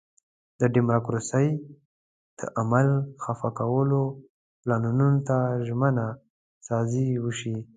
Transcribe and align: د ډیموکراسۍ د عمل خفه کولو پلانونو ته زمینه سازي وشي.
د 0.59 0.61
ډیموکراسۍ 0.75 1.49
د 2.39 2.41
عمل 2.59 2.87
خفه 3.23 3.49
کولو 3.59 4.01
پلانونو 4.61 5.07
ته 5.27 5.37
زمینه 5.67 6.05
سازي 6.67 7.07
وشي. 7.23 7.57